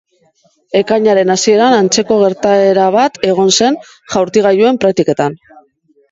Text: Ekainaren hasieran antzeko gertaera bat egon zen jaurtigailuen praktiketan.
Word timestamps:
Ekainaren 0.77 1.33
hasieran 1.33 1.75
antzeko 1.79 2.17
gertaera 2.21 2.85
bat 2.95 3.19
egon 3.33 3.51
zen 3.65 3.77
jaurtigailuen 4.15 4.81
praktiketan. 4.85 5.37